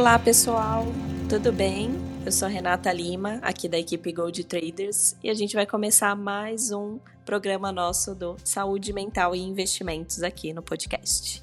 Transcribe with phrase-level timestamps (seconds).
[0.00, 0.86] Olá, pessoal,
[1.28, 1.90] tudo bem?
[2.24, 6.72] Eu sou Renata Lima, aqui da equipe Gold Traders, e a gente vai começar mais
[6.72, 11.42] um programa nosso do Saúde Mental e Investimentos aqui no podcast.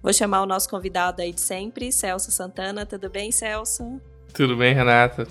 [0.00, 2.86] Vou chamar o nosso convidado aí de sempre, Celso Santana.
[2.86, 4.00] Tudo bem, Celso?
[4.32, 5.26] Tudo bem, Renata?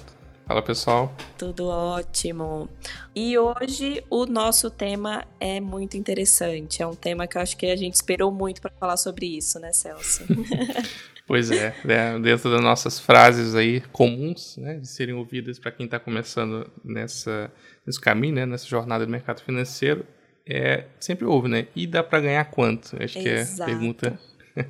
[0.48, 1.14] Fala pessoal.
[1.38, 2.70] Tudo ótimo.
[3.13, 6.81] E hoje o nosso tema é muito interessante.
[6.81, 9.59] É um tema que eu acho que a gente esperou muito para falar sobre isso,
[9.59, 10.23] né, Celso?
[11.27, 12.17] pois é, né?
[12.20, 17.52] dentro das nossas frases aí comuns, né, de serem ouvidas para quem está começando nessa
[17.86, 20.05] nesse caminho, né, nessa jornada do mercado financeiro,
[20.48, 21.67] é sempre ouve, né?
[21.75, 22.95] E dá para ganhar quanto?
[23.03, 23.22] Acho Exato.
[23.22, 24.20] que é a pergunta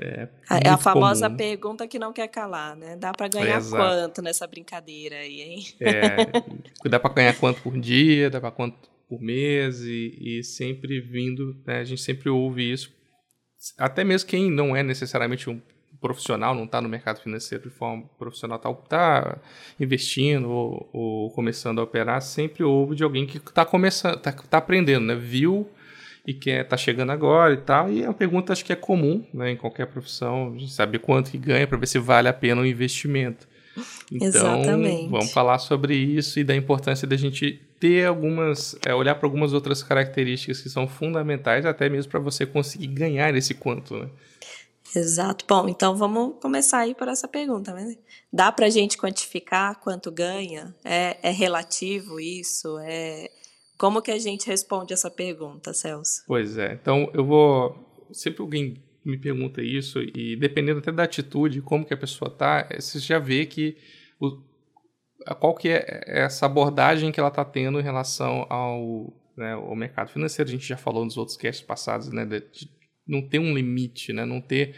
[0.00, 0.28] é,
[0.64, 1.36] é a famosa comum.
[1.36, 2.96] pergunta que não quer calar, né?
[2.96, 5.66] Dá para ganhar é, quanto nessa brincadeira aí, hein?
[5.80, 8.76] É, dá para ganhar quanto por dia, dá para quanto
[9.08, 11.80] por mês e, e sempre vindo, né?
[11.80, 12.92] A gente sempre ouve isso.
[13.76, 15.60] Até mesmo quem não é necessariamente um
[16.00, 19.38] profissional, não está no mercado financeiro de forma profissional, está tá
[19.80, 24.58] investindo ou, ou, começando a operar, sempre ouve de alguém que está começando, está tá
[24.58, 25.14] aprendendo, né?
[25.14, 25.68] Viu
[26.28, 27.90] e quer tá chegando agora e tal.
[27.90, 30.98] E é uma pergunta acho que é comum, né, em qualquer profissão, a gente saber
[30.98, 33.48] quanto que ganha para ver se vale a pena o investimento.
[34.10, 35.08] Então, Exatamente.
[35.08, 39.52] vamos falar sobre isso e da importância da gente ter algumas, é, olhar para algumas
[39.52, 44.08] outras características que são fundamentais até mesmo para você conseguir ganhar esse quanto, né?
[44.96, 45.44] Exato.
[45.46, 47.72] Bom, então vamos começar aí por essa pergunta.
[47.74, 47.96] Né?
[48.32, 50.74] Dá para a gente quantificar quanto ganha?
[50.82, 52.78] É, é relativo isso?
[52.80, 53.30] É,
[53.78, 56.24] como que a gente responde essa pergunta, Celso?
[56.26, 56.74] Pois é.
[56.74, 57.86] Então, eu vou.
[58.12, 62.66] Sempre alguém me pergunta isso, e dependendo até da atitude, como que a pessoa tá,
[62.68, 63.76] é, você já vê que.
[64.20, 64.42] O,
[65.38, 70.10] qual que é essa abordagem que ela está tendo em relação ao, né, ao mercado
[70.10, 70.48] financeiro.
[70.48, 72.24] A gente já falou nos outros casts passados, né?
[72.26, 72.68] De
[73.06, 74.24] não ter um limite, né?
[74.24, 74.74] Não ter.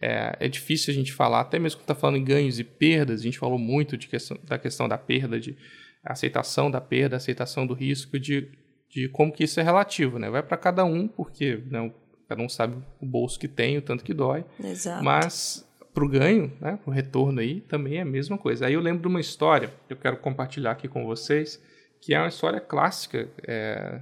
[0.00, 3.20] É, é difícil a gente falar, até mesmo quando está falando em ganhos e perdas,
[3.20, 5.56] a gente falou muito de questão, da questão da perda, de
[6.04, 8.48] a aceitação da perda, a aceitação do risco, de,
[8.88, 10.30] de como que isso é relativo, né?
[10.30, 11.92] Vai para cada um, porque né,
[12.28, 14.44] cada um sabe o bolso que tem, o tanto que dói.
[14.62, 15.04] Exato.
[15.04, 18.66] Mas para o ganho, né, para o retorno aí, também é a mesma coisa.
[18.66, 21.60] Aí eu lembro de uma história que eu quero compartilhar aqui com vocês,
[22.00, 24.00] que é uma história clássica, é,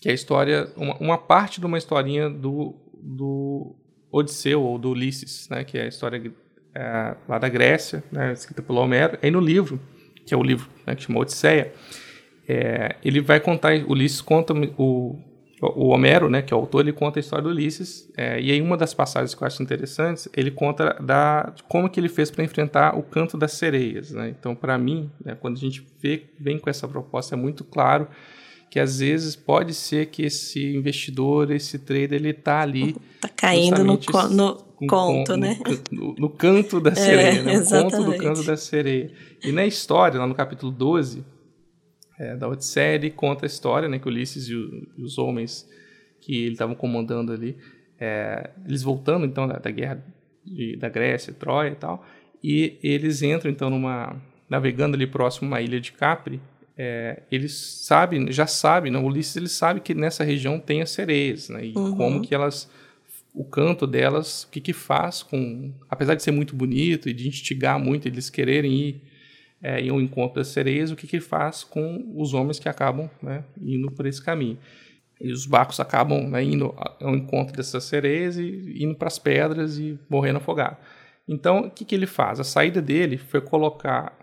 [0.00, 3.74] que é a história, uma, uma, parte de uma historinha do, do
[4.10, 6.20] Odisseu ou do Ulisses, né, que é a história
[6.74, 9.18] é, lá da Grécia, né, escrita pelo Homero.
[9.22, 9.80] Aí no livro
[10.28, 11.72] que é o livro né, que chama Odisseia,
[12.46, 15.18] é, ele vai contar, Ulisses conta, o,
[15.60, 18.50] o Homero, né, que é o autor, ele conta a história do Ulisses, é, e
[18.50, 22.30] aí uma das passagens que eu acho interessantes, ele conta da, como que ele fez
[22.30, 24.10] para enfrentar o canto das sereias.
[24.12, 24.34] Né?
[24.38, 28.06] Então, para mim, né, quando a gente vê, vem com essa proposta, é muito claro
[28.70, 32.96] que às vezes pode ser que esse investidor, esse trader, ele está ali...
[33.14, 33.98] Está caindo no,
[34.30, 35.58] no, conto, né?
[35.90, 37.58] No, no, canto da é, sereia, é, né?
[37.58, 39.10] O conto do canto da sereia.
[39.42, 41.24] E na história, lá no capítulo 12
[42.18, 43.98] é, da Odisseia, ele conta a história, né?
[43.98, 45.68] Que Ulisses e, o, e os homens
[46.20, 47.56] que ele estavam comandando ali,
[47.98, 50.04] é, eles voltando então da, da guerra
[50.44, 52.04] de, da Grécia, Troia e tal,
[52.42, 56.40] e eles entram então numa navegando ali próximo a uma ilha de Capri,
[56.78, 57.52] é, eles
[57.84, 58.98] sabem, já sabem, né?
[58.98, 61.66] Ulisses ele sabe que nessa região tem as sereias, né?
[61.66, 61.96] E uhum.
[61.96, 62.70] como que elas
[63.34, 67.28] o canto delas, o que que faz com, apesar de ser muito bonito e de
[67.28, 69.02] instigar muito eles quererem ir
[69.62, 73.10] é, em um encontro das sereias, o que que faz com os homens que acabam
[73.22, 74.58] né, indo por esse caminho.
[75.20, 79.78] E os barcos acabam né, indo ao encontro dessas sereias e indo para as pedras
[79.78, 80.76] e morrendo afogado.
[81.26, 82.40] Então, o que, que ele faz?
[82.40, 84.16] A saída dele foi colocar,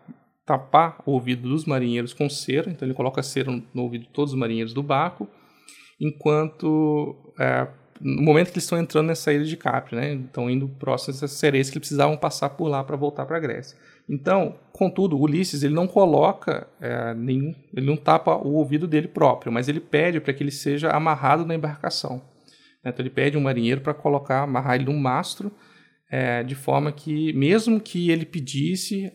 [0.45, 2.69] tapar o ouvido dos marinheiros com cera.
[2.69, 5.27] Então, ele coloca cera no, ouvido de todos os marinheiros do barco,
[5.99, 7.67] enquanto é,
[7.99, 10.13] no momento que eles estão entrando nessa ilha de Capri, né?
[10.13, 13.77] Estão indo próximos dessas sereias que precisavam passar por lá para voltar para a Grécia.
[14.07, 19.51] Então, contudo, Ulisses ele não coloca é, nenhum, ele não tapa o ouvido dele próprio,
[19.51, 22.21] mas ele pede para que ele seja amarrado na embarcação.
[22.83, 22.91] Né?
[22.91, 25.51] Então ele pede um marinheiro para colocar, amarrar ele num mastro,
[26.11, 29.11] é, de forma que, mesmo que ele pedisse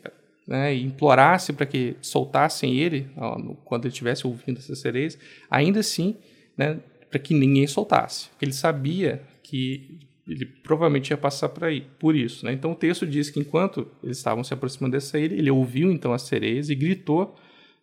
[0.51, 5.17] né, e implorasse para que soltassem ele ó, quando ele estivesse ouvindo essas sereias,
[5.49, 6.17] ainda assim,
[6.59, 8.29] né, para que ninguém soltasse.
[8.43, 12.45] Ele sabia que ele provavelmente ia passar por, aí, por isso.
[12.45, 12.53] Né?
[12.53, 16.13] Então o texto diz que enquanto eles estavam se aproximando dessa ilha, ele ouviu então
[16.13, 17.37] as sereias e gritou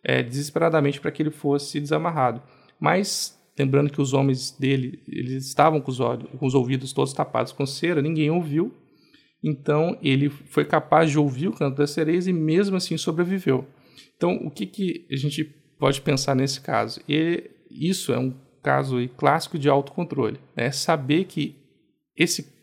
[0.04, 2.42] é, desesperadamente para que ele fosse desamarrado.
[2.78, 7.14] Mas, lembrando que os homens dele eles estavam com os, olhos, com os ouvidos todos
[7.14, 8.72] tapados com cera, ninguém ouviu.
[9.42, 13.66] Então ele foi capaz de ouvir o canto das sereias e mesmo assim sobreviveu.
[14.16, 15.44] Então o que, que a gente
[15.78, 17.00] pode pensar nesse caso?
[17.08, 20.40] E isso é um caso clássico de autocontrole.
[20.56, 20.70] Né?
[20.70, 21.56] Saber que
[22.16, 22.56] esse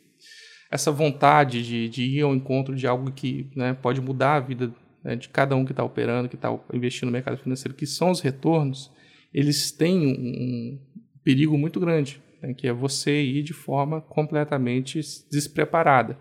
[0.69, 4.73] essa vontade de, de ir ao encontro de algo que né, pode mudar a vida
[5.03, 8.09] né, de cada um que está operando, que está investindo no mercado financeiro, que são
[8.09, 8.91] os retornos,
[9.33, 10.79] eles têm um,
[11.23, 14.99] perigo muito grande, né, que é você ir de forma completamente
[15.31, 16.17] despreparada.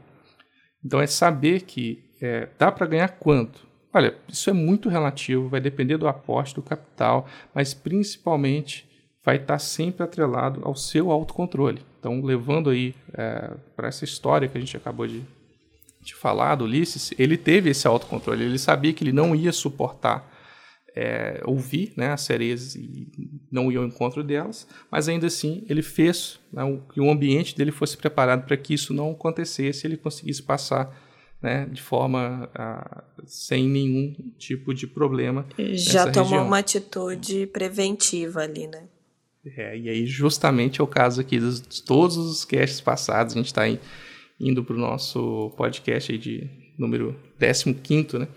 [0.84, 3.66] Então é saber que é, dá para ganhar quanto?
[3.92, 8.88] Olha, isso é muito relativo, vai depender do aporte, do capital, mas principalmente
[9.24, 11.80] vai estar tá sempre atrelado ao seu autocontrole.
[11.98, 15.22] Então, levando aí é, para essa história que a gente acabou de,
[16.02, 20.33] de falar do Ulisses, ele teve esse autocontrole, ele sabia que ele não ia suportar
[20.94, 23.08] é, ouvir né, as sereias e
[23.50, 26.62] não ir ao encontro delas, mas ainda assim ele fez né,
[26.92, 30.96] que o ambiente dele fosse preparado para que isso não acontecesse, ele conseguisse passar
[31.42, 35.46] né, de forma a, sem nenhum tipo de problema.
[35.72, 36.46] Já tomou região.
[36.46, 38.84] uma atitude preventiva ali, né?
[39.56, 43.48] É, e aí justamente é o caso aqui de todos os casts passados, a gente
[43.48, 43.64] está
[44.40, 46.48] indo para o nosso podcast de
[46.78, 47.14] número
[47.82, 48.28] 15, né?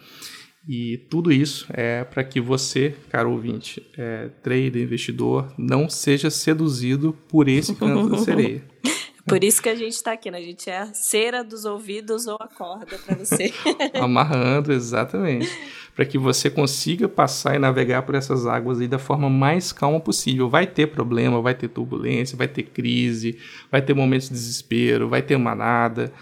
[0.68, 7.18] E tudo isso é para que você, caro ouvinte, é, trader, investidor, não seja seduzido
[7.30, 8.64] por esse canto da sereia.
[9.28, 10.38] Por isso que a gente está aqui, né?
[10.38, 13.54] A gente é a cera dos ouvidos ou a corda para você.
[14.00, 15.52] Amarrando, exatamente.
[15.94, 20.00] Para que você consiga passar e navegar por essas águas aí da forma mais calma
[20.00, 20.50] possível.
[20.50, 23.38] Vai ter problema, vai ter turbulência, vai ter crise,
[23.70, 26.14] vai ter momentos de desespero, vai ter manada.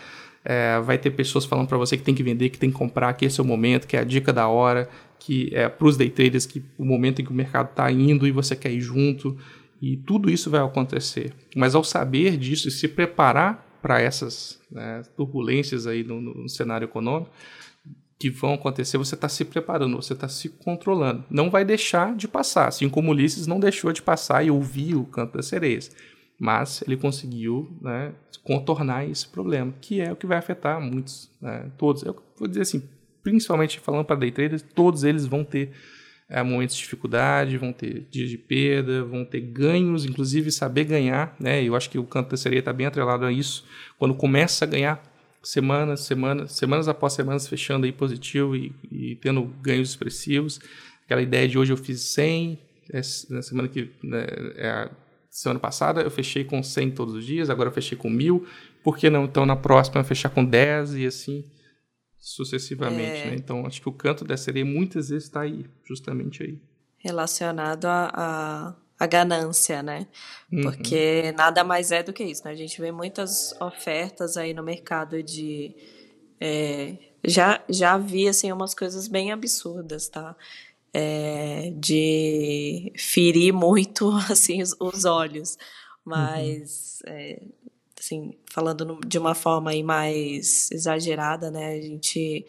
[0.48, 3.12] É, vai ter pessoas falando para você que tem que vender, que tem que comprar,
[3.14, 4.88] que esse é o momento, que é a dica da hora,
[5.18, 8.28] que é para os day traders, que o momento em que o mercado está indo
[8.28, 9.36] e você quer ir junto.
[9.82, 11.34] E tudo isso vai acontecer.
[11.56, 16.86] Mas ao saber disso e se preparar para essas né, turbulências aí no, no, cenário
[16.86, 17.32] econômico
[18.18, 21.24] que vão acontecer, você está se preparando, você está se controlando.
[21.30, 25.04] Não vai deixar de passar, assim como Ulisses não deixou de passar e ouvir o
[25.06, 25.92] canto das sereias
[26.40, 31.70] mas ele conseguiu né, contornar esse problema, que é o que vai afetar muitos, né,
[31.78, 32.04] todos.
[32.04, 32.84] Eu vou dizer assim,
[33.24, 35.72] principalmente falando para day traders, todos eles vão ter
[36.30, 41.36] é, momentos de dificuldade, vão ter dias de perda, vão ter ganhos, inclusive saber ganhar,
[41.40, 41.64] né?
[41.64, 43.66] Eu acho que o canto da sereia está bem atrelado a isso.
[43.98, 45.04] Quando começa a ganhar
[45.44, 50.60] semanas, semanas, semanas após semanas fechando aí positivo e, e tendo ganhos expressivos,
[51.06, 52.60] aquela ideia de hoje eu fiz 100,
[52.92, 54.90] é, na semana que né, é
[55.36, 58.48] Semana passada eu fechei com 100 todos os dias, agora eu fechei com 1000.
[58.82, 61.44] Por que não, então, na próxima fechar com 10 e assim
[62.18, 63.26] sucessivamente, é...
[63.32, 63.36] né?
[63.36, 66.58] Então, acho que o canto da sereia muitas vezes está aí, justamente aí.
[67.00, 70.08] Relacionado a, a, a ganância, né?
[70.50, 70.62] Uhum.
[70.62, 72.52] Porque nada mais é do que isso, né?
[72.52, 75.76] A gente vê muitas ofertas aí no mercado de...
[76.40, 76.96] É,
[77.26, 80.34] já, já vi, assim, umas coisas bem absurdas, tá?
[80.98, 85.58] É, de ferir muito assim os, os olhos,
[86.06, 87.14] mas uhum.
[87.14, 87.42] é,
[88.00, 91.74] assim falando de uma forma aí mais exagerada, né?
[91.74, 92.46] A gente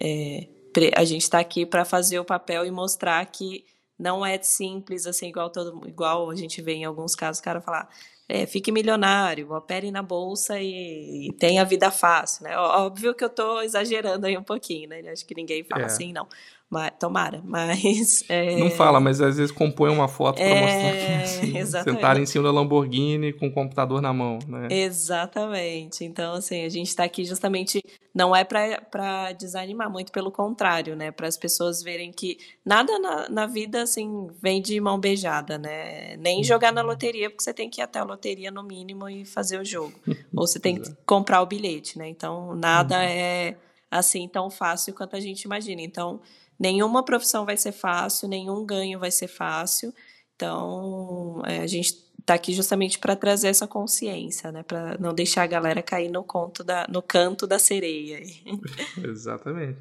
[0.00, 0.46] é,
[0.94, 3.64] a gente está aqui para fazer o papel e mostrar que
[3.98, 7.60] não é simples assim igual todo igual a gente vê em alguns casos o cara
[7.60, 7.88] falar
[8.28, 12.56] é, fique milionário, opere na bolsa e, e tenha vida fácil, né?
[12.56, 15.00] Óbvio que eu estou exagerando aí um pouquinho, né?
[15.10, 15.86] Acho que ninguém fala é.
[15.86, 16.28] assim, não.
[16.70, 18.22] Mas, tomara, mas.
[18.30, 18.56] É...
[18.56, 20.60] Não fala, mas às vezes compõe uma foto para é...
[20.60, 24.68] mostrar que assim, sentar em cima da Lamborghini com o computador na mão, né?
[24.70, 26.04] Exatamente.
[26.04, 27.82] Então, assim, a gente está aqui justamente.
[28.14, 31.10] Não é para desanimar, muito pelo contrário, né?
[31.10, 36.16] Para as pessoas verem que nada na, na vida, assim, vem de mão beijada, né?
[36.16, 39.24] Nem jogar na loteria, porque você tem que ir até a loteria no mínimo e
[39.24, 39.94] fazer o jogo.
[40.36, 42.08] Ou você tem que comprar o bilhete, né?
[42.08, 43.02] Então, nada uhum.
[43.02, 43.56] é
[43.90, 45.80] assim tão fácil quanto a gente imagina.
[45.80, 46.20] Então,
[46.60, 49.94] nenhuma profissão vai ser fácil, nenhum ganho vai ser fácil.
[50.36, 54.62] Então, é, a gente está aqui justamente para trazer essa consciência, né?
[54.62, 58.20] Para não deixar a galera cair no conto da, no canto da sereia.
[59.02, 59.78] Exatamente.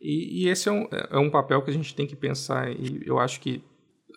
[0.00, 3.02] E, e, esse é um, é um papel que a gente tem que pensar, e
[3.06, 3.62] eu acho que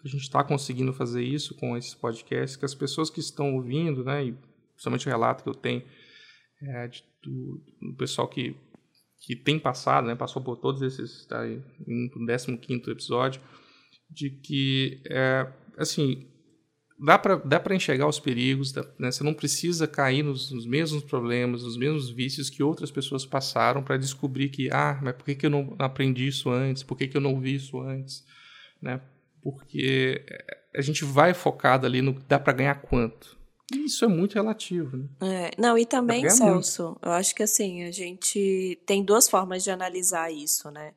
[0.03, 4.03] a gente está conseguindo fazer isso com esses podcasts, que as pessoas que estão ouvindo,
[4.03, 4.35] né, e
[4.73, 5.83] principalmente o relato que eu tenho
[6.61, 8.55] é, de, do, do pessoal que
[9.19, 13.41] que tem passado, né, passou por todos esses, está aí no 15 episódio,
[14.09, 15.47] de que, é,
[15.77, 16.27] assim,
[16.99, 21.03] dá para dá enxergar os perigos, dá, né, você não precisa cair nos, nos, mesmos
[21.03, 25.35] problemas, nos mesmos vícios que outras pessoas passaram para descobrir que, ah, mas por que,
[25.35, 26.83] que eu não aprendi isso antes?
[26.83, 28.25] Por que, que eu não vi isso antes?
[28.81, 29.01] Né?
[29.41, 30.25] Porque
[30.75, 33.37] a gente vai focado ali no dá para ganhar quanto.
[33.73, 35.05] Isso é muito relativo, né?
[35.21, 36.99] É, não, e também, Celso, muito.
[37.03, 40.93] eu acho que assim, a gente tem duas formas de analisar isso, né?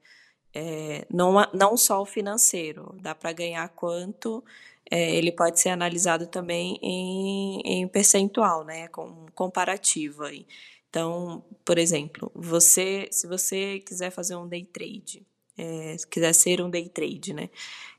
[0.55, 4.45] É, não, não só o financeiro, dá para ganhar quanto,
[4.89, 8.87] é, ele pode ser analisado também em, em percentual, né?
[8.89, 10.47] Com comparativo aí.
[10.89, 15.25] Então, por exemplo, você, se você quiser fazer um day trade,
[15.57, 17.49] é, quiser ser um day trade, né?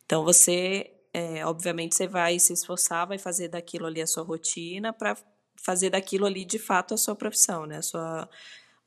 [0.06, 4.94] Então você, é, obviamente, você vai se esforçar, vai fazer daquilo ali a sua rotina
[4.94, 5.18] para
[5.56, 7.77] fazer daquilo ali de fato a sua profissão, né?
[7.77, 8.30] A sua,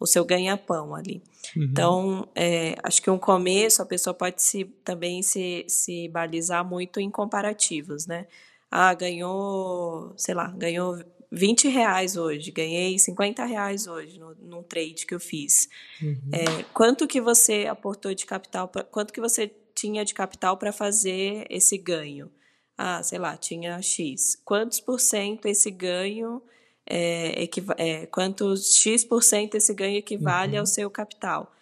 [0.00, 1.22] o seu ganha-pão ali.
[1.56, 1.62] Uhum.
[1.64, 6.98] Então, é, acho que um começo a pessoa pode se, também se, se balizar muito
[6.98, 8.26] em comparativos, né?
[8.70, 10.98] Ah, ganhou, sei lá, ganhou
[11.30, 15.68] 20 reais hoje, ganhei 50 reais hoje no, num trade que eu fiz.
[16.02, 16.30] Uhum.
[16.32, 20.72] É, quanto que você aportou de capital, pra, quanto que você tinha de capital para
[20.72, 22.30] fazer esse ganho?
[22.76, 24.40] Ah, sei lá, tinha X.
[24.44, 26.42] Quantos por cento esse ganho,
[26.86, 30.60] é, é, quantos X por cento esse ganho equivale uhum.
[30.60, 31.52] ao seu capital?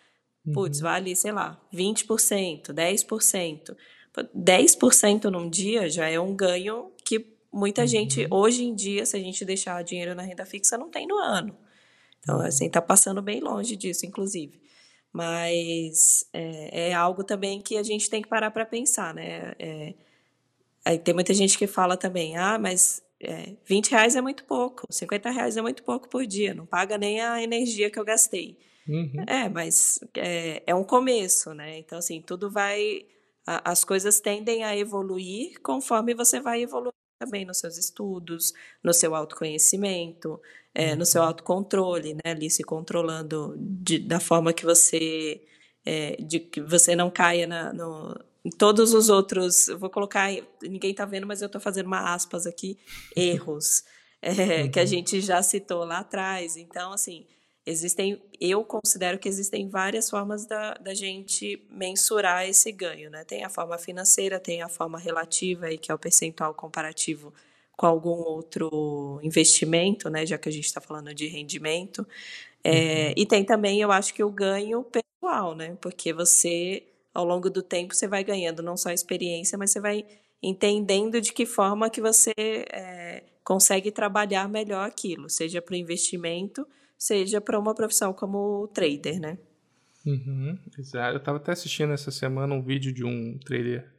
[0.52, 0.84] Putz, uhum.
[0.84, 3.76] vale, sei lá, 20%, 10%.
[4.36, 7.86] 10% num dia já é um ganho que muita uhum.
[7.86, 11.16] gente, hoje em dia, se a gente deixar dinheiro na renda fixa, não tem no
[11.16, 11.56] ano.
[12.20, 12.46] Então, uhum.
[12.46, 14.60] assim, tá passando bem longe disso, inclusive.
[15.12, 19.54] Mas é, é algo também que a gente tem que parar para pensar, né?
[19.58, 19.94] É,
[20.84, 24.86] aí tem muita gente que fala também, ah, mas é, 20 reais é muito pouco,
[24.90, 28.58] 50 reais é muito pouco por dia, não paga nem a energia que eu gastei.
[28.88, 29.24] Uhum.
[29.28, 31.78] É, mas é, é um começo, né?
[31.78, 33.06] Então, assim, tudo vai.
[33.46, 38.52] A, as coisas tendem a evoluir conforme você vai evoluir também nos seus estudos,
[38.82, 40.40] no seu autoconhecimento,
[40.74, 42.32] é, no seu autocontrole, né?
[42.32, 45.42] Ali se controlando de, da forma que você
[45.84, 49.66] é, de que você não caia na, no, em todos os outros.
[49.78, 50.30] vou colocar,
[50.62, 52.78] ninguém está vendo, mas eu estou fazendo uma aspas aqui,
[53.16, 53.84] erros
[54.20, 54.88] é, que a uhum.
[54.88, 56.56] gente já citou lá atrás.
[56.56, 57.26] Então, assim,
[57.66, 63.24] existem, eu considero que existem várias formas da, da gente mensurar esse ganho, né?
[63.24, 67.32] Tem a forma financeira, tem a forma relativa, aí, que é o percentual comparativo
[67.82, 70.24] com algum outro investimento, né?
[70.24, 72.06] Já que a gente está falando de rendimento.
[72.62, 73.14] É, uhum.
[73.16, 75.76] E tem também, eu acho que o ganho pessoal, né?
[75.80, 80.06] Porque você, ao longo do tempo, você vai ganhando não só experiência, mas você vai
[80.40, 86.64] entendendo de que forma que você é, consegue trabalhar melhor aquilo, seja para o investimento,
[86.96, 89.38] seja para uma profissão como trader, né?
[90.06, 91.14] Uhum, exato.
[91.14, 93.90] Eu estava até assistindo essa semana um vídeo de um trader.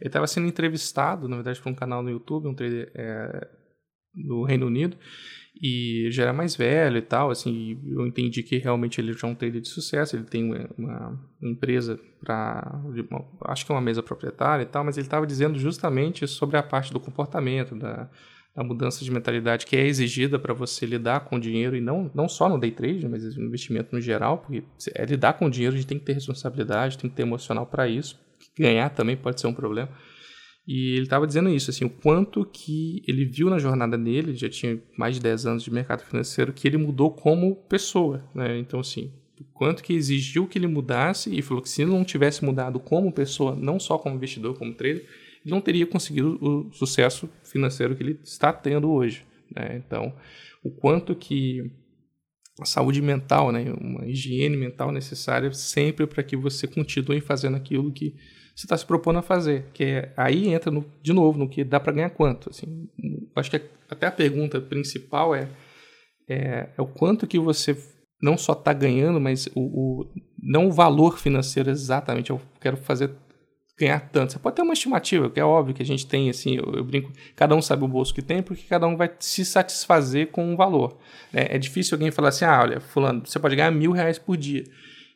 [0.00, 3.48] Ele estava sendo entrevistado, na verdade, por um canal no YouTube, um trader é,
[4.14, 4.96] do Reino Unido,
[5.60, 7.30] e já era mais velho e tal.
[7.30, 10.14] Assim, eu entendi que realmente ele já é um trader de sucesso.
[10.14, 12.80] Ele tem uma, empresa para,
[13.46, 16.62] acho que é uma mesa proprietária e tal, mas ele estava dizendo justamente sobre a
[16.62, 18.08] parte do comportamento da
[18.58, 22.28] a mudança de mentalidade que é exigida para você lidar com dinheiro e não, não
[22.28, 24.64] só no day trade, mas no investimento no geral, porque
[24.96, 27.86] é lidar com dinheiro, a gente tem que ter responsabilidade, tem que ter emocional para
[27.86, 28.18] isso.
[28.58, 29.90] Ganhar também pode ser um problema.
[30.66, 34.50] E ele estava dizendo isso, assim, o quanto que ele viu na jornada dele, já
[34.50, 38.58] tinha mais de 10 anos de mercado financeiro, que ele mudou como pessoa, né?
[38.58, 39.10] Então, assim,
[39.40, 42.78] o quanto que exigiu que ele mudasse e falou que se ele não tivesse mudado
[42.78, 45.06] como pessoa, não só como investidor, como trader,
[45.42, 49.24] ele não teria conseguido o sucesso financeiro que ele está tendo hoje.
[49.54, 49.82] Né?
[49.86, 50.12] Então,
[50.62, 51.70] o quanto que
[52.60, 57.92] a saúde mental, né, uma higiene mental necessária sempre para que você continue fazendo aquilo
[57.92, 58.14] que
[58.58, 61.62] você está se propondo a fazer, que é, aí entra no, de novo no que
[61.62, 62.50] dá para ganhar quanto.
[62.50, 62.88] Assim,
[63.36, 65.48] acho que até a pergunta principal é,
[66.28, 67.78] é, é o quanto que você
[68.20, 70.06] não só está ganhando, mas o, o,
[70.42, 72.30] não o valor financeiro exatamente.
[72.30, 73.12] Eu quero fazer
[73.78, 74.32] ganhar tanto.
[74.32, 76.82] Você pode ter uma estimativa, que é óbvio que a gente tem, assim, eu, eu,
[76.82, 80.44] brinco, cada um sabe o bolso que tem, porque cada um vai se satisfazer com
[80.44, 80.98] um valor.
[81.32, 84.36] É, é difícil alguém falar assim, ah, olha, fulano, você pode ganhar mil reais por
[84.36, 84.64] dia.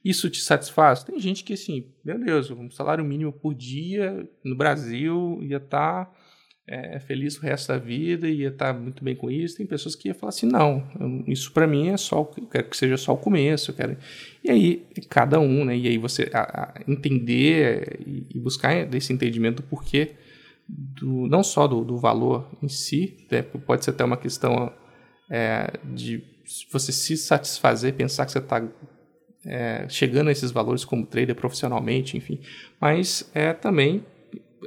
[0.05, 1.05] Isso te satisfaz?
[1.05, 6.07] Tem gente que, assim, Deus, um salário mínimo por dia no Brasil ia estar...
[6.07, 6.23] Tá
[6.67, 9.57] é, feliz o resto da vida ia estar muito bem com isso.
[9.57, 10.85] Tem pessoas que iam falar assim, não,
[11.27, 13.97] isso para mim é só, eu quero que seja só o começo, eu quero...
[14.45, 19.13] E aí, cada um, né, e aí você a, a entender e, e, buscar desse
[19.13, 20.13] entendimento do porquê,
[20.69, 24.73] do, não só do, do valor em si, né, pode ser até uma questão
[25.31, 26.23] é, de
[26.71, 28.67] você se satisfazer, pensar que você está
[29.47, 32.41] é, chegando a esses valores como trader profissionalmente, enfim,
[32.81, 34.05] mas é também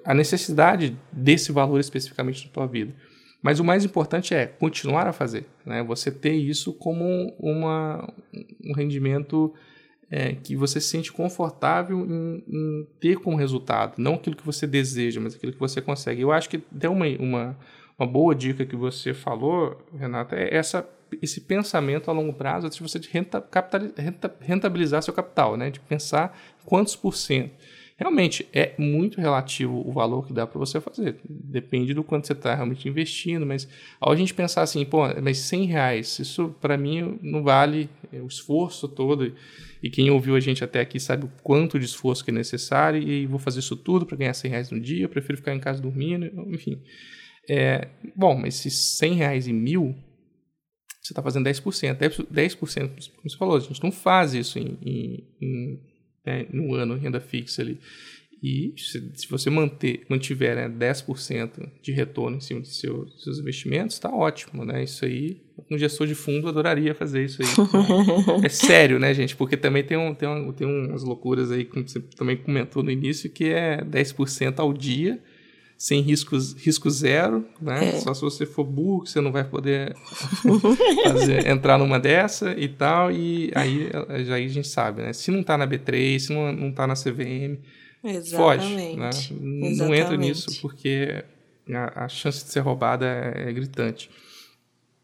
[0.04, 2.94] a necessidade desse valor especificamente na tua vida.
[3.42, 5.84] Mas o mais importante é continuar a fazer, né?
[5.84, 8.12] Você ter isso como uma,
[8.64, 9.54] um rendimento
[10.10, 14.66] é, que você se sente confortável em, em, ter como resultado, não aquilo que você
[14.66, 16.22] deseja, mas aquilo que você consegue.
[16.22, 17.58] Eu acho que deu uma, uma,
[18.00, 20.88] uma boa dica que você falou, Renata, é essa,
[21.22, 23.00] esse pensamento a longo prazo de você
[24.42, 25.70] rentabilizar seu capital, né?
[25.70, 27.52] De pensar quantos por cento.
[27.98, 31.16] Realmente, é muito relativo o valor que dá para você fazer.
[31.24, 33.70] Depende do quanto você está realmente investindo, mas
[34.02, 38.28] ao a gente pensar assim, pô, mas 100 reais, isso para mim não vale O
[38.28, 39.34] esforço todo.
[39.82, 43.02] E quem ouviu a gente até aqui sabe o quanto de esforço que é necessário.
[43.02, 45.06] E vou fazer isso tudo para ganhar 100 reais no dia.
[45.06, 46.26] Eu prefiro ficar em casa dormindo.
[46.54, 46.82] Enfim.
[47.48, 49.96] É, bom, mas se 100 reais e mil,
[51.06, 51.98] você está fazendo 10%.
[51.98, 52.58] 10%, 10%,
[53.16, 55.80] como você falou, a gente não faz isso em, em, em
[56.26, 57.80] né, no ano, renda fixa ali.
[58.42, 63.40] E se, se você manter, mantiver né, 10% de retorno em cima dos seus, seus
[63.40, 64.84] investimentos, está ótimo, né?
[64.84, 67.48] Isso aí, um gestor de fundo adoraria fazer isso aí.
[68.44, 69.36] é sério, né, gente?
[69.36, 72.92] Porque também tem, um, tem, um, tem umas loucuras aí, como você também comentou no
[72.92, 75.20] início, que é 10% ao dia,
[75.86, 77.90] sem riscos, risco zero, né?
[77.90, 78.00] É.
[78.00, 79.96] Só se você for burro que você não vai poder
[81.06, 83.12] fazer, entrar numa dessa e tal.
[83.12, 83.92] E aí,
[84.26, 85.14] já aí a gente sabe, né?
[85.14, 87.60] Se não está na B3, se não, não tá na CVM,
[88.04, 88.36] Exatamente.
[88.36, 88.96] foge.
[88.96, 89.76] Né?
[89.78, 91.24] Não entra nisso porque
[91.72, 94.10] a, a, chance de ser roubada é, é gritante.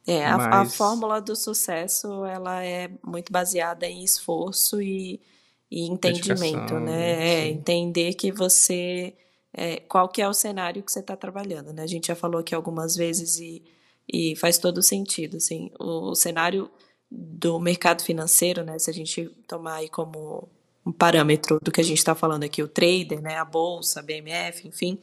[0.07, 0.47] É, Mas...
[0.47, 5.21] a, a, fórmula do sucesso ela é muito baseada em esforço e,
[5.69, 7.43] e entendimento, né?
[7.43, 9.13] É, entender que você
[9.53, 11.83] é, qual que é o cenário que você está trabalhando, né?
[11.83, 13.63] A gente já falou aqui algumas vezes e,
[14.07, 16.69] e faz todo sentido, assim, o, o cenário
[17.09, 18.79] do mercado financeiro, né?
[18.79, 20.47] Se a gente tomar aí como
[20.85, 24.03] um parâmetro do que a gente está falando aqui, o trader, né, a bolsa, a
[24.03, 24.97] BMF, enfim,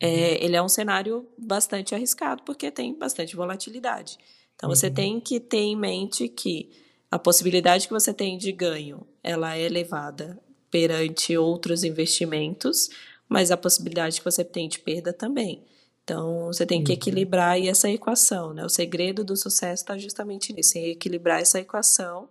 [0.00, 0.36] é, uhum.
[0.40, 4.18] ele é um cenário bastante arriscado porque tem bastante volatilidade.
[4.56, 4.74] Então uhum.
[4.74, 6.70] você tem que ter em mente que
[7.10, 10.38] a possibilidade que você tem de ganho, ela é elevada
[10.70, 12.88] perante outros investimentos,
[13.32, 15.64] mas a possibilidade que você tem de perda também.
[16.04, 16.96] Então, você tem que uhum.
[16.96, 18.64] equilibrar essa equação, né?
[18.64, 22.28] O segredo do sucesso está justamente nisso, em equilibrar essa equação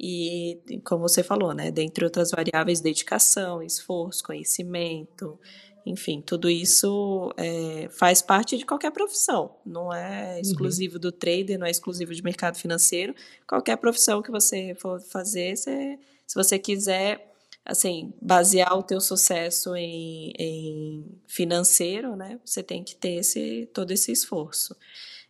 [0.00, 5.38] e, como você falou, né, dentre outras variáveis, dedicação, esforço, conhecimento,
[5.84, 9.56] enfim, tudo isso é, faz parte de qualquer profissão.
[9.64, 10.40] Não é uhum.
[10.40, 11.00] exclusivo uhum.
[11.00, 13.14] do trader, não é exclusivo de mercado financeiro.
[13.46, 17.27] Qualquer profissão que você for fazer, você, se você quiser,
[17.68, 23.90] assim, basear o teu sucesso em, em financeiro, né, você tem que ter esse, todo
[23.90, 24.74] esse esforço.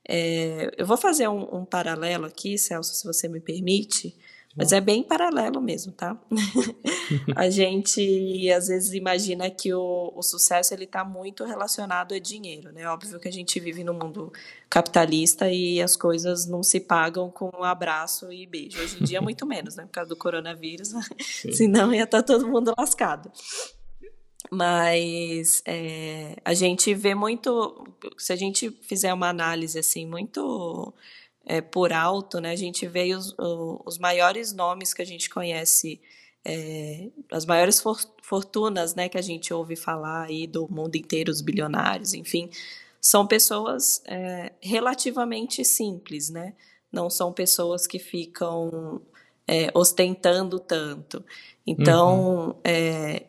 [0.08, 4.16] É, eu vou fazer um, um paralelo aqui, Celso, se você me permite,
[4.58, 6.20] mas é bem paralelo mesmo, tá?
[7.36, 12.72] a gente às vezes imagina que o, o sucesso ele está muito relacionado a dinheiro,
[12.72, 12.84] né?
[12.88, 14.32] Óbvio que a gente vive num mundo
[14.68, 18.82] capitalista e as coisas não se pagam com um abraço e beijo.
[18.82, 19.84] Hoje em dia muito menos, né?
[19.84, 20.90] Por causa do coronavírus,
[21.54, 23.30] senão ia estar tá todo mundo lascado.
[24.50, 30.92] Mas é, a gente vê muito, se a gente fizer uma análise assim muito
[31.48, 35.98] é, por alto, né, a gente vê os, os maiores nomes que a gente conhece,
[36.44, 41.32] é, as maiores for, fortunas né, que a gente ouve falar aí do mundo inteiro,
[41.32, 42.50] os bilionários, enfim,
[43.00, 46.54] são pessoas é, relativamente simples, né?
[46.92, 49.00] Não são pessoas que ficam
[49.46, 51.24] é, ostentando tanto.
[51.66, 52.54] Então, uhum.
[52.64, 53.26] É,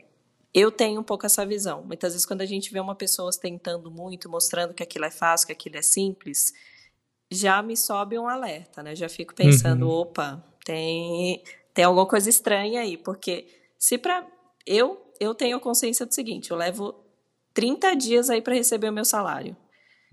[0.53, 1.83] eu tenho um pouco essa visão.
[1.83, 5.47] Muitas vezes, quando a gente vê uma pessoa ostentando muito, mostrando que aquilo é fácil,
[5.47, 6.53] que aquilo é simples,
[7.31, 8.95] já me sobe um alerta, né?
[8.95, 10.01] Já fico pensando, uhum.
[10.01, 13.45] opa, tem tem alguma coisa estranha aí, porque
[13.77, 14.25] se para
[14.65, 16.95] eu eu tenho consciência do seguinte, eu levo
[17.53, 19.55] 30 dias aí para receber o meu salário.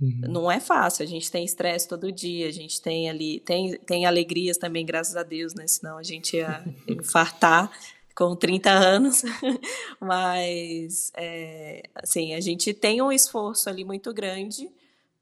[0.01, 0.21] Uhum.
[0.29, 4.05] Não é fácil, a gente tem estresse todo dia, a gente tem ali, tem, tem
[4.05, 5.67] alegrias também, graças a Deus, né?
[5.67, 7.71] Senão a gente ia infartar
[8.15, 9.23] com 30 anos.
[10.01, 14.69] Mas, é, assim, a gente tem um esforço ali muito grande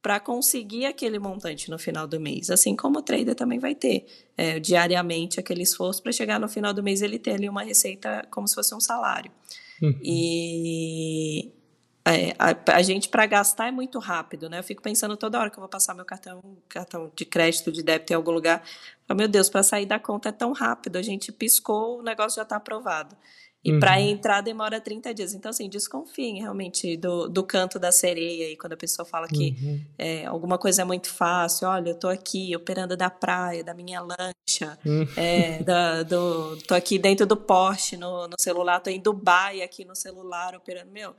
[0.04, 2.50] para conseguir aquele montante no final do mês.
[2.50, 4.04] Assim como o trader também vai ter
[4.36, 8.22] é, diariamente aquele esforço para chegar no final do mês ele ter ali uma receita
[8.30, 9.32] como se fosse um salário.
[9.80, 9.98] Uhum.
[10.02, 11.50] E
[12.04, 14.58] é, a, a, gente para gastar é muito rápido, né?
[14.58, 17.82] Eu fico pensando toda hora que eu vou passar meu cartão, cartão de crédito, de
[17.82, 18.62] débito em algum lugar.
[19.08, 20.96] meu Deus, para sair da conta é tão rápido.
[20.96, 23.16] A gente piscou, o negócio já está aprovado.
[23.64, 23.80] E uhum.
[23.80, 25.32] para entrar demora 30 dias.
[25.32, 28.50] Então, assim, desconfiem realmente do, do canto da sereia.
[28.50, 29.80] E quando a pessoa fala que uhum.
[29.96, 34.02] é, alguma coisa é muito fácil, olha, eu tô aqui operando da praia, da minha
[34.02, 35.08] lancha, uhum.
[35.16, 39.82] é, da, do, tô aqui dentro do Porsche no, no celular, tô em Dubai aqui
[39.82, 40.90] no celular operando.
[40.90, 41.14] Meu,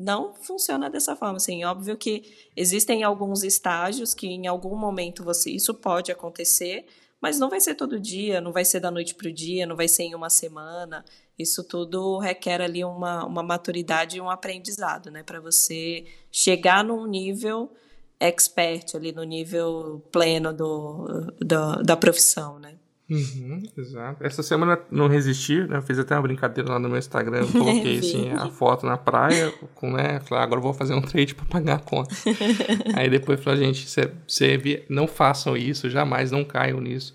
[0.00, 1.36] não funciona dessa forma.
[1.36, 6.86] Assim, óbvio que existem alguns estágios que em algum momento você isso pode acontecer,
[7.20, 9.76] mas não vai ser todo dia, não vai ser da noite para o dia, não
[9.76, 11.04] vai ser em uma semana.
[11.40, 15.22] Isso tudo requer ali uma, uma maturidade e um aprendizado, né?
[15.22, 17.72] Para você chegar num nível
[18.18, 22.74] expert, ali no nível pleno do, do da profissão, né?
[23.10, 24.24] Uhum, exato.
[24.24, 25.78] Essa semana não resisti, né?
[25.78, 29.52] Eu fiz até uma brincadeira lá no meu Instagram, coloquei assim, a foto na praia,
[29.74, 30.20] com, né?
[30.20, 32.14] Falei, ah, agora eu vou fazer um trade para pagar a conta.
[32.94, 37.12] Aí depois falei, gente, você, não façam isso, jamais não caiam nisso.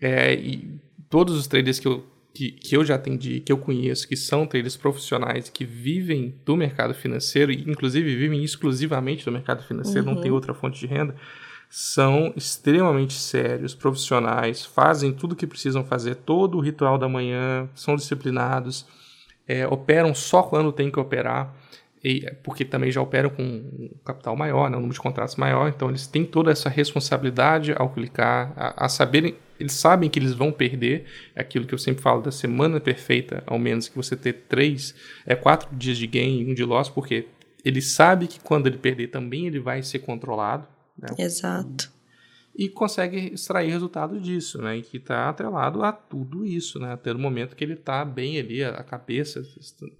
[0.00, 4.06] É, e todos os traders que eu, que, que eu já atendi, que eu conheço,
[4.06, 9.62] que são traders profissionais, que vivem do mercado financeiro, e inclusive vivem exclusivamente do mercado
[9.64, 10.14] financeiro, uhum.
[10.14, 11.14] não tem outra fonte de renda,
[11.70, 17.68] são extremamente sérios, profissionais, fazem tudo o que precisam fazer, todo o ritual da manhã,
[17.74, 18.86] são disciplinados,
[19.46, 21.54] é, operam só quando tem que operar,
[22.02, 25.68] e, porque também já operam com um capital maior, né, um número de contratos maior,
[25.68, 30.32] então eles têm toda essa responsabilidade ao clicar, a, a saberem, eles sabem que eles
[30.32, 34.16] vão perder, é aquilo que eu sempre falo da semana perfeita, ao menos que você
[34.16, 34.94] ter três,
[35.26, 37.26] é quatro dias de gain e um de loss, porque
[37.64, 41.08] ele sabe que quando ele perder também ele vai ser controlado, né?
[41.18, 41.97] Exato.
[42.58, 44.78] E consegue extrair resultado disso, né?
[44.78, 46.92] E que está atrelado a tudo isso, né?
[46.92, 49.46] Até o momento que ele está bem ali, a cabeça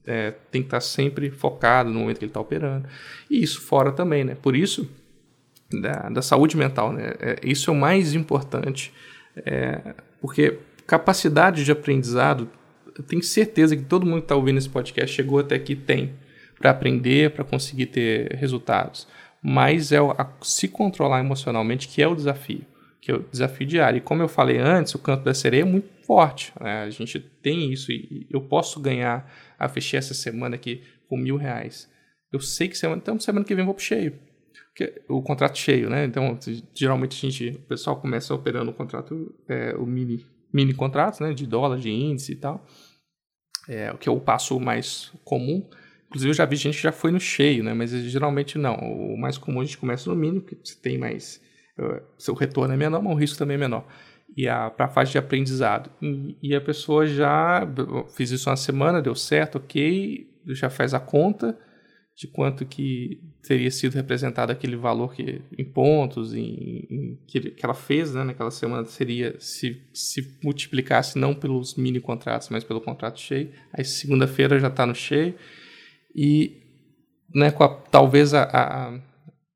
[0.05, 2.89] é, tem que estar tá sempre focado no momento que ele está operando.
[3.31, 4.35] E isso fora também, né?
[4.35, 4.91] Por isso,
[5.71, 7.15] da, da saúde mental, né?
[7.21, 8.93] É, isso é o mais importante,
[9.37, 12.51] é, porque capacidade de aprendizado,
[12.97, 16.13] eu tenho certeza que todo mundo que está ouvindo esse podcast chegou até aqui tem
[16.59, 19.07] para aprender, para conseguir ter resultados
[19.49, 22.67] mas é a, se controlar emocionalmente que é o desafio,
[23.01, 23.97] que é o desafio diário.
[23.97, 26.53] E como eu falei antes, o canto da sereia é muito forte.
[26.61, 26.83] Né?
[26.83, 31.37] A gente tem isso e eu posso ganhar, a fechar essa semana aqui com mil
[31.37, 31.91] reais.
[32.31, 34.19] Eu sei que semana, então semana que vem eu vou pro cheio.
[35.09, 36.05] O contrato cheio, né?
[36.05, 36.39] Então,
[36.73, 41.33] geralmente a gente, o pessoal começa operando o contrato, é, o mini, mini contratos, né?
[41.33, 42.65] De dólar, de índice e tal.
[43.69, 45.69] É, o que é o passo mais comum.
[46.09, 47.75] Inclusive, eu já vi gente que já foi no cheio, né?
[47.75, 48.75] Mas geralmente não.
[48.77, 51.41] O mais comum a gente começa no mínimo, porque você tem mais.
[51.79, 53.87] Uh, seu retorno é menor, mas o risco também é menor.
[54.37, 55.91] E para a fase de aprendizado.
[56.01, 57.69] E, e, a pessoa já.
[58.17, 60.27] Fiz isso uma semana, deu certo, ok.
[60.47, 61.59] Já faz a conta
[62.17, 67.65] de quanto que teria sido representado aquele valor que, em pontos, em, em que, que,
[67.65, 72.81] ela fez né, naquela semana, seria se, se multiplicasse não pelos mini contratos, mas pelo
[72.81, 73.51] contrato cheio.
[73.73, 75.35] Aí segunda-feira já está no cheio
[76.21, 76.61] e
[77.33, 78.43] né, com a, talvez a,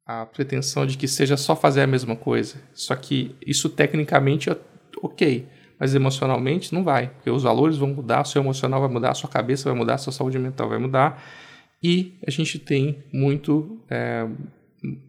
[0.06, 2.54] a, a, pretensão de que seja só fazer a mesma coisa.
[2.72, 4.56] Só que isso tecnicamente é
[5.02, 9.28] ok, mas emocionalmente não vai, porque os valores vão mudar, seu emocional vai mudar, sua
[9.28, 11.20] cabeça vai mudar, sua saúde mental vai mudar.
[11.82, 13.80] E a gente tem muito.
[13.90, 14.28] É,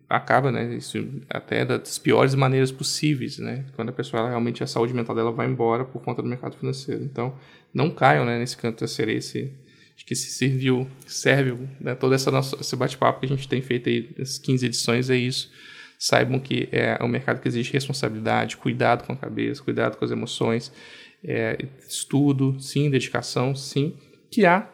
[0.09, 0.97] acaba, né, isso
[1.29, 5.47] até das piores maneiras possíveis, né, quando a pessoa realmente a saúde mental dela vai
[5.47, 7.03] embora por conta do mercado financeiro.
[7.03, 7.35] Então,
[7.71, 9.51] não caiam, né, nesse canto da sereia, esse,
[9.95, 13.61] Acho que se serviu, serve né, todo essa nossa, esse bate-papo que a gente tem
[13.61, 15.51] feito aí, as 15 edições, é isso.
[15.99, 20.11] Saibam que é um mercado que exige responsabilidade, cuidado com a cabeça, cuidado com as
[20.11, 20.71] emoções,
[21.23, 23.95] é, estudo, sim, dedicação, sim,
[24.29, 24.69] que há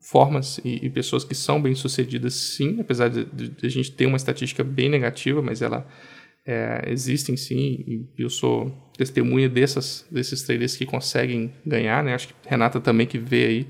[0.00, 4.06] formas e, e pessoas que são bem-sucedidas, sim, apesar de, de, de, a gente ter
[4.06, 5.86] uma estatística bem negativa, mas ela
[6.46, 12.14] é, sim, e eu sou testemunha dessas, desses traders que conseguem ganhar, né?
[12.14, 13.66] Acho que Renata também que vê aí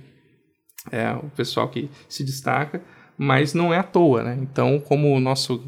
[0.90, 2.82] é o pessoal que se destaca,
[3.16, 4.38] mas não é à toa, né?
[4.40, 5.62] Então, como o nosso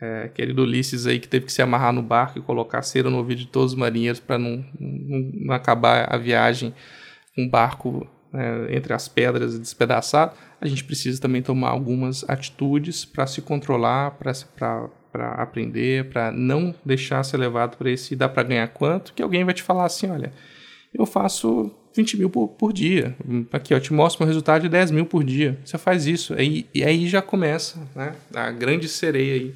[0.00, 3.18] é, querido Ulisses aí, que teve que se amarrar no barco e colocar cera no
[3.18, 6.74] ouvido de todos os marinheiros para não, não, não, acabar a viagem
[7.34, 13.04] com o barco é, entre as pedras despedaçado, a gente precisa também tomar algumas atitudes
[13.04, 18.68] para se controlar, para aprender, para não deixar ser levado para esse dá para ganhar
[18.68, 20.32] quanto, que alguém vai te falar assim, olha,
[20.92, 23.16] eu faço 20 mil por, por dia.
[23.52, 25.58] Aqui, ó, eu te mostro um resultado de 10 mil por dia.
[25.64, 26.34] Você faz isso.
[26.34, 28.16] Aí, e aí já começa, né?
[28.34, 29.54] A grande sereia aí.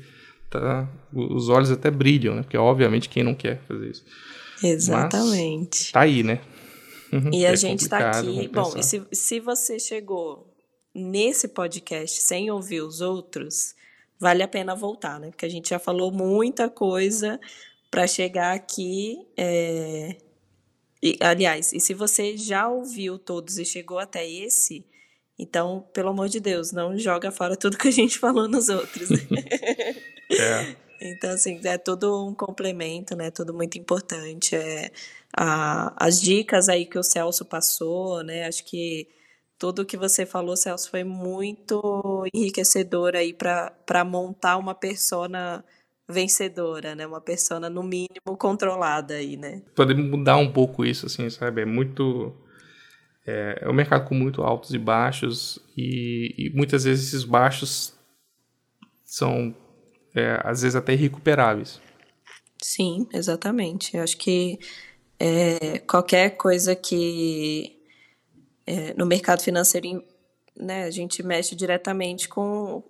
[0.48, 0.88] Tá?
[1.12, 2.42] Os olhos até brilham, né?
[2.42, 4.04] Porque, obviamente, quem não quer fazer isso.
[4.62, 5.80] Exatamente.
[5.80, 6.40] Mas tá aí, né?
[7.32, 8.48] E a é gente tá aqui.
[8.48, 10.54] Bom, e se, se você chegou
[10.94, 13.74] nesse podcast sem ouvir os outros,
[14.18, 15.30] vale a pena voltar, né?
[15.30, 17.40] Porque a gente já falou muita coisa
[17.90, 19.18] para chegar aqui.
[19.36, 20.16] É
[21.02, 24.84] e, aliás, e se você já ouviu todos e chegou até esse,
[25.38, 29.08] então, pelo amor de Deus, não joga fora tudo que a gente falou nos outros.
[30.30, 30.76] é.
[31.00, 33.30] Então, assim, é tudo um complemento, né?
[33.30, 34.56] Tudo muito importante.
[34.56, 34.90] É,
[35.32, 38.46] a, as dicas aí que o Celso passou, né?
[38.46, 39.08] Acho que
[39.56, 45.64] tudo que você falou, Celso, foi muito enriquecedor aí para montar uma persona
[46.08, 47.06] vencedora, né?
[47.06, 49.62] Uma persona, no mínimo, controlada aí, né?
[49.74, 51.62] Podemos mudar um pouco isso, assim, sabe?
[51.62, 52.34] É muito...
[53.26, 57.94] É, é um mercado com muito altos e baixos e, e muitas vezes esses baixos
[59.04, 59.54] são,
[60.14, 61.78] é, às vezes, até irrecuperáveis.
[62.62, 63.96] Sim, exatamente.
[63.96, 64.58] Eu acho que
[65.18, 67.76] é, qualquer coisa que
[68.66, 70.02] é, no mercado financeiro
[70.56, 72.82] né, a gente mexe diretamente com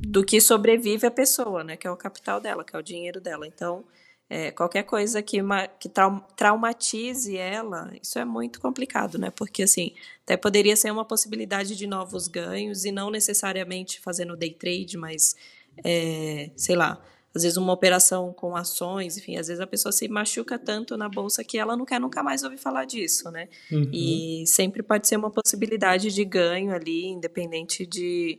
[0.00, 1.76] do que sobrevive a pessoa, né?
[1.76, 3.46] Que é o capital dela, que é o dinheiro dela.
[3.46, 3.84] Então,
[4.30, 5.38] é, qualquer coisa que,
[5.80, 5.90] que
[6.36, 9.30] traumatize ela, isso é muito complicado, né?
[9.30, 14.52] Porque, assim, até poderia ser uma possibilidade de novos ganhos e não necessariamente fazendo day
[14.52, 15.34] trade, mas,
[15.82, 17.02] é, sei lá,
[17.34, 21.08] às vezes uma operação com ações, enfim, às vezes a pessoa se machuca tanto na
[21.08, 23.48] bolsa que ela não quer nunca mais ouvir falar disso, né?
[23.70, 23.90] Uhum.
[23.92, 28.38] E sempre pode ser uma possibilidade de ganho ali, independente de.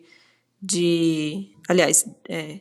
[0.61, 2.59] De aliás, é,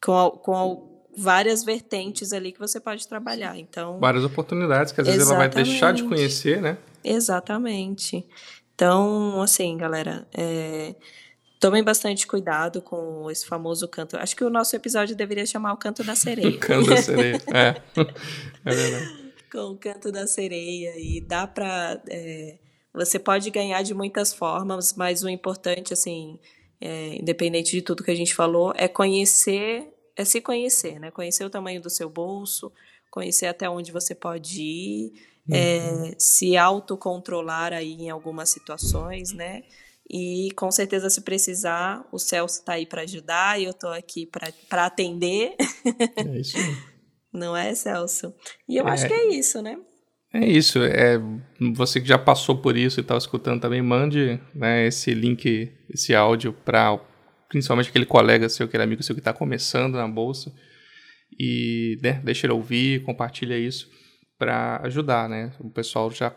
[0.00, 3.58] com, com várias vertentes ali que você pode trabalhar.
[3.58, 6.78] Então, várias oportunidades que às vezes ela vai deixar de conhecer, né?
[7.04, 8.24] Exatamente.
[8.74, 10.94] Então, assim, galera, é,
[11.60, 14.16] tomem bastante cuidado com esse famoso canto.
[14.16, 16.48] Acho que o nosso episódio deveria chamar o canto da sereia.
[16.56, 17.82] o canto da sereia, é.
[18.64, 19.22] É verdade.
[19.50, 22.58] Com o canto da sereia e dá para é,
[22.94, 26.38] você pode ganhar de muitas formas, mas o importante, assim,
[26.82, 31.10] é, independente de tudo que a gente falou, é conhecer é se conhecer, né?
[31.10, 32.70] Conhecer o tamanho do seu bolso,
[33.10, 35.12] conhecer até onde você pode ir,
[35.48, 35.54] uhum.
[35.54, 39.62] é, se autocontrolar aí em algumas situações, né?
[40.10, 44.26] E com certeza, se precisar, o Celso está aí para ajudar e eu estou aqui
[44.26, 45.54] para atender.
[46.16, 46.58] É isso.
[47.32, 48.34] Não é, Celso?
[48.68, 49.78] E eu é, acho que é isso, né?
[50.32, 50.82] É isso.
[50.82, 51.20] É,
[51.74, 56.14] você que já passou por isso e está escutando também, mande né, esse link, esse
[56.14, 56.98] áudio para
[57.48, 60.50] principalmente aquele colega seu, aquele amigo seu que está começando na bolsa,
[61.38, 63.90] e né, deixa ele ouvir, compartilha isso
[64.38, 65.52] para ajudar, né?
[65.60, 66.32] O pessoal já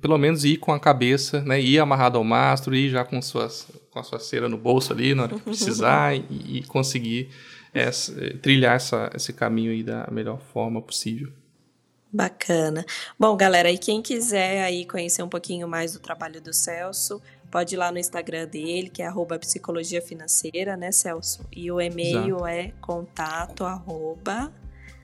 [0.00, 1.60] pelo menos ir com a cabeça, né?
[1.60, 5.14] Ir amarrado ao mastro, ir já com suas com a sua cera no bolso ali
[5.14, 7.30] na hora que precisar e, e, conseguir
[7.72, 11.32] essa, trilhar essa, esse caminho aí da melhor forma possível.
[12.12, 12.84] Bacana.
[13.18, 17.74] Bom, galera, e quem quiser aí conhecer um pouquinho mais do trabalho do Celso, pode
[17.74, 21.44] ir lá no Instagram dele, que é arroba psicologia financeira, né, Celso?
[21.52, 22.46] E o e-mail Exato.
[22.46, 24.52] é contato arroba